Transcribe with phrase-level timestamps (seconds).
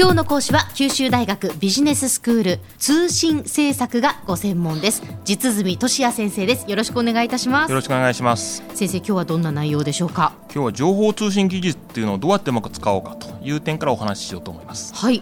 [0.00, 5.02] 今日の講師は九州大学ビジネススクール通信政策がご専門です。
[5.24, 6.70] 実住俊也先生です。
[6.70, 7.70] よろしくお願いいたします。
[7.70, 8.62] よろしくお願いします。
[8.74, 10.34] 先生今日はどんな内容でしょうか？
[10.54, 14.94] 今日は情報通信技術っていうのをどうやってうまく使おうかという点からお話ししようと思います。
[14.94, 15.20] はい。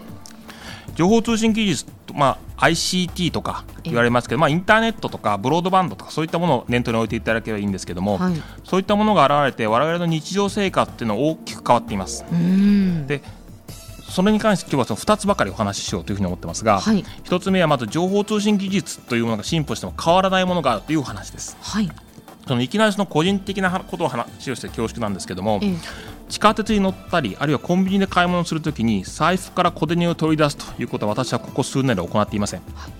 [0.93, 8.33] 情報通信技術まあ ICT とか言われますけど、まあ、インターネットとかブロードバンドとかそういったものを念頭に置いていただければいいんですけども、はい、
[8.63, 12.23] そういったものが現れて我々の日常生活っていうのは大きく変わっています。
[13.07, 13.23] で
[14.09, 21.57] それに関して今日はその2つばかりお話ししようというふうに思ってますが、はい、1つ目はまず情報通信技術というものが進歩しても変わらないものがあるというお話です。
[21.61, 21.91] はい。
[22.47, 25.75] そのいきなりその個人的なことを話をして恐縮なんですけども、ええ、
[26.29, 32.91] 地下鉄に乗ったりあるいはコンビニで買い物するときに財布から小銭を取り出すということは私はここ数年で行っていません、はい、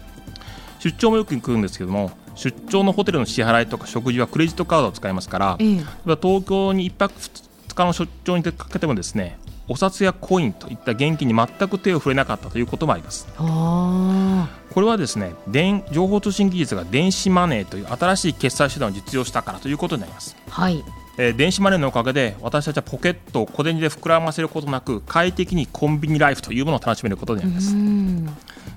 [0.79, 5.77] 出張もよく行くんですけども出張のホテルの支払いとか食事はクレジットカードを使いますから、ええ、
[6.21, 13.27] 東京に1泊2日の出張にかけてもですねお札やコインといった現金に全く手を触れなかったということもあります。
[13.35, 20.83] これはですね電情報通信技術が電子マネーという新しい決済手段を実用したからということになります、はい。
[21.17, 27.75] えー、電子マネーのおかげで私たちはポケットを小銭で膨らませることなく快適にコンビニライフというものを楽しめることになります。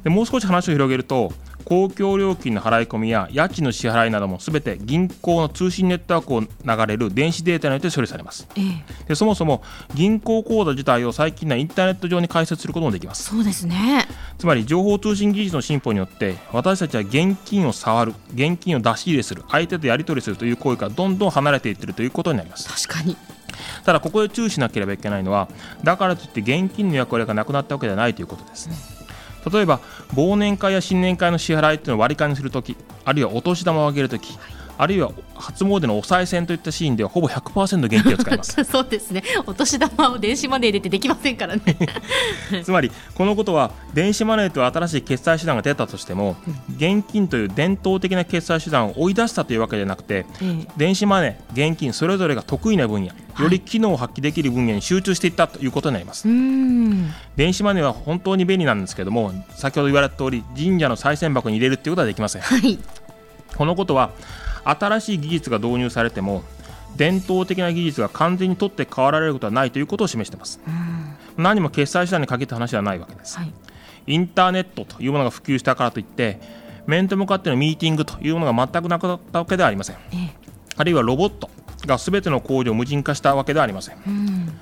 [0.02, 1.32] でもう少し話を広げると
[1.64, 9.62] 公共料金の払い込みや家賃の支払いなどもすべて銀行の通信ネットワークを流れる電子データによって処理されます、ええ、でそもそも
[9.94, 13.24] 銀行口座自体を最近のインターネット上に開設することもできます。
[13.24, 14.06] そうですね。
[14.38, 22.86] つまり情報通信技術の進歩によって私たちは現金を触る現金を出し入れする相手とやり取りするという行為からどんどん離れていっているということになります。
[22.86, 23.16] 確かに。
[23.84, 25.48] ただここで注意しなければいけないのは
[25.84, 28.99] だからといって現金の役割がなくなったわけではないということです、うん
[29.52, 29.80] 例えば
[30.14, 34.59] 忘年会や新年会の支払いというのを割り勘にするときあるいはお年玉をあげるとき、はい。
[34.80, 38.64] あるいは初詣のお賽銭といったシーンではほぼ100%現金を使います。
[38.64, 39.22] そうですね。
[39.46, 41.62] お年玉を電子マネーでてできませんからね。
[42.64, 46.34] つまりこのことは電子マネーという新しい決済手段が出たとしても、
[46.74, 56.26] 現金という伝統的な決済手段を追い出したというわけではなくて、うん、電子マネー現金それぞれが得意な分野より機能を発揮できる分野に集中していったということになります、
[57.36, 62.78] 電子マネーは本当に便利なんですけども先ほど言われた通り神社の賽銭箱に入れるということはできません、はい、
[63.56, 64.12] このことは
[64.64, 66.42] 新しい技術が導入されても
[66.96, 70.60] 伝統的な技術が完全に取って代わられることはないということを示しています、
[71.36, 73.52] 何も決済手段に限った話ではないわけです、はい、
[74.06, 76.40] インターネットというものが普及したからといって
[76.86, 80.34] 面と向かってのミーティングというものが全くなくなったわけではありません、え
[80.76, 81.50] あるいはロボット
[81.86, 84.52] がすべての工場を無人化したわけではありません、ん、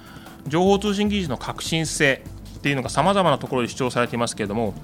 [0.46, 2.22] 情報通信技術の革新性
[2.58, 4.74] っていうのがさまざまなところで主張されていますけれども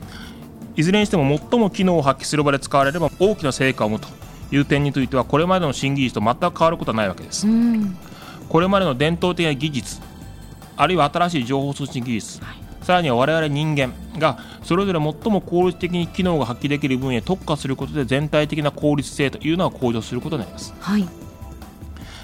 [0.76, 7.46] いずれにしても最も機能を発揮する場で使われれば大きな成果を生むという点についてはこれまでの新技術と全く変わることはないわけです。
[8.48, 10.00] これまでの伝統的な技術
[10.76, 20.74] あるいは新しい情報通信技術、はい、さらには我々人間がそれぞれ最も効率的に機能が発揮できる分野に特化することで全体的な効率性というのが向上することになります。
[20.80, 21.08] はい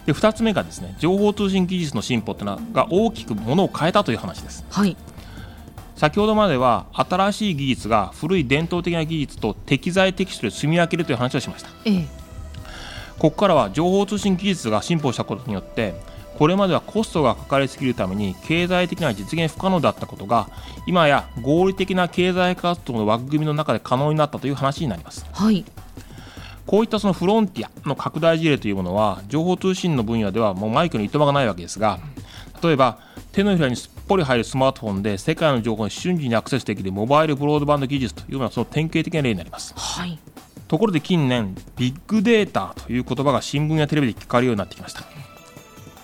[0.06, 4.64] で2つ目がですね情報通信技術の進歩というのが大きくものを変えたという話です。
[4.70, 4.96] はい
[6.00, 12.06] 先ほどまでは新しい技術が古い伝統的な技術と適材適所で住み分けるという話をしました、ええ、
[13.18, 15.92] ここからは情報通信技術が進歩したことによって
[16.38, 20.48] これまではコストがかかりすぎるために経済的な実現不可能だったことが
[20.86, 25.66] 今や合理的な経済活動の枠組みの中で可能になったという話になります、はい、
[26.66, 31.98] こういったそのフロンティアの拡大事例というものは情報通信の分野ではもうマイクのいとまがないわけですが
[32.62, 33.00] 例えば
[33.32, 40.18] 手のひらにすっぽり入るスマートフォンで世界の情報に瞬時にアクセスできるモバイルブロードバンド技術というのはその典型的な例になります、はい、
[40.66, 45.04] ところで近年ビッグデータという言葉が新聞やテレビで聞かれるようになってきました。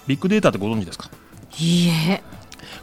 [0.06, 1.11] ビッグデータってご存知ですか？
[1.59, 2.22] いいえ。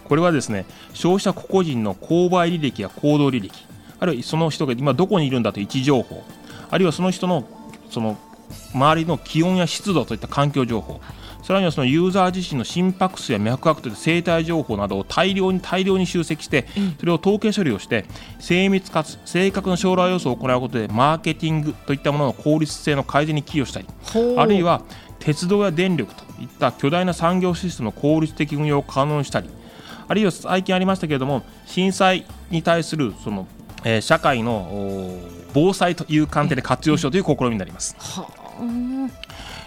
[0.03, 3.65] これはですね消費者個々人の購買履歴や行動履歴
[4.01, 6.21] あるいはその人が今どこにいるんだという位置情報
[6.69, 7.47] あるいはその人の
[7.89, 8.17] その
[8.73, 10.99] 周りの気温や湿度といった環境情報、
[11.43, 16.65] さらにはそのユーザー自身の心拍数や脈拍といった生体情報などを大量に大量に集積して、
[16.99, 18.05] それを統計処理をして
[18.39, 23.87] 精密かつ正確な将来予想を行うことでマーケティングといったものの効率性の改善に寄与したり
[24.37, 24.83] あるいは
[25.19, 29.49] 鉄道や電力といった巨大な産業システムの効率的運用を可能にしたり
[30.07, 33.47] あるいは最近ありましたけれども震災に対するその、
[33.83, 35.19] えー、社会の
[35.53, 37.95] 防災という観点で活用しようという試みになります。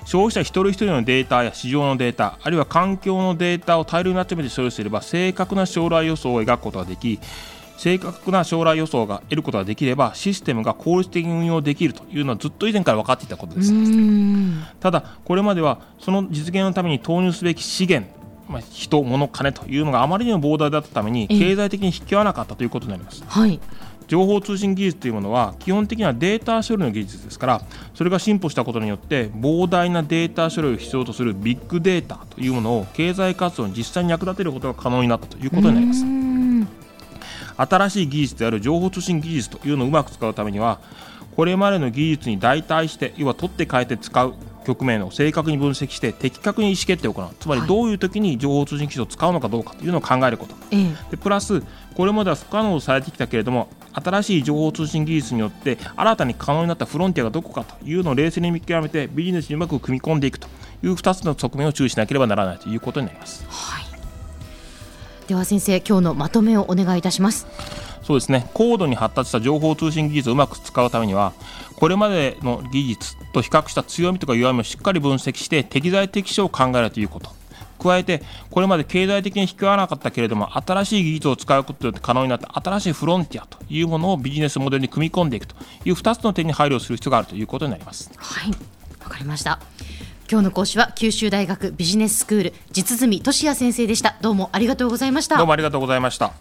[0.06, 7.19] 消費者一人一人のデータや市場のデータあるいは環境のデータを大量に集めて処理すれば正確な将来予想を描くことができ
[7.76, 13.73] 正確な将来予想が得ることができればシステムが効率的に運用できるというのはずっと以前から分かっていたことです。
[14.81, 18.17] ただこれまではその実現のために投入すべき資源
[18.49, 23.25] まあ、人、物、金というのがあまりにも膨大だったために経済的に引き合わなかったということになります。
[23.26, 23.61] はい
[24.08, 27.62] 情報通信技術というものは基本的にはデータ処理の技術ですから
[27.94, 36.05] それが進歩したことによって膨大なデータ処理を必要とするビッグデータというものを経済活動に実際に役立てることが可能になったということになります。
[37.58, 40.79] 新しい技術である情報通信技術というのをうまく使うためには
[41.37, 44.35] これまでの技術に代替して要は取って変えて使う
[44.67, 47.29] 局面を正確に分析して的確に意思決定を行う。
[47.38, 50.55] つまりどういう時に情報通信技術を使うのかどうかというのを考えること、
[51.11, 51.62] でプラス
[51.94, 53.69] これまでは不可能とされてきたけれども
[54.02, 60.48] 新しい情報通信技術によって新たに可能になったフロンティアがどこかというのを冷静に見極めてビジネスにうまく組み込んでいくと
[60.82, 63.46] いう2つの側面を注意しなければならないということになります。
[63.48, 63.84] はい、
[65.28, 67.46] では先生今日のまとめをお願いいたします。
[68.02, 71.32] そうですね高度に発達した情報通信技術をうまく使うためには
[71.75, 77.31] これまでの技術と比較した強みとか弱みをしっかり分析して適材適所を考えるということ
[77.76, 88.11] 加えてこれまで経済的に引き合わなかったけれども新しい技術を使うことによって可能になった新しいフロンティアというものをビジネスモデルに組み込んでいくという2つの点に配慮する必要があるということになります。
[88.17, 88.50] はい。
[89.02, 89.61] わかりました。
[90.28, 94.17] 今日の講師は九州大学ビジネススクール実住俊也先生でした。
[94.20, 95.37] どうもありがとうございました。
[95.37, 96.32] どうもありがとうございました。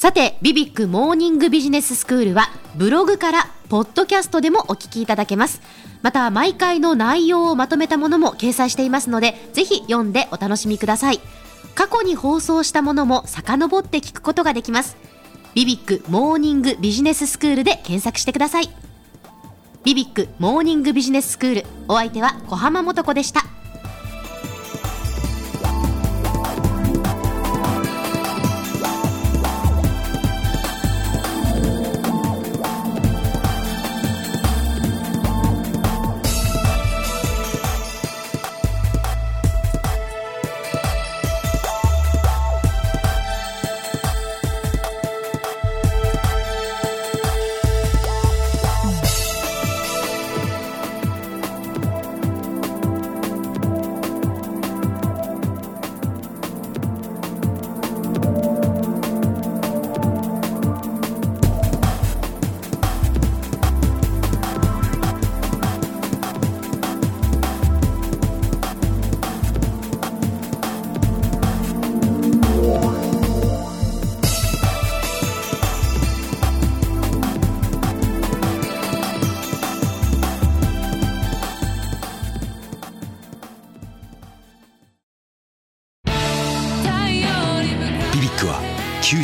[0.00, 5.60] さて、ビビックモーニングビジネススクールは、ブログから、ポッドキャストでもお聞きいただけます。
[6.02, 11.20] また、毎回の内容をまとめたものも掲載していますので、ぜひ読んでお楽しみください。
[11.74, 14.96] 過去に放送したものも遡って聞くことができます。
[15.54, 18.70] ビビックモーニングビジネススクールで検索してください。
[19.84, 23.44] ビビックモーニングビジネススクール、お相手は小浜もとこでした。